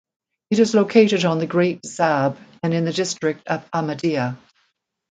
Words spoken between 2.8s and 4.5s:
the district of Amadiya.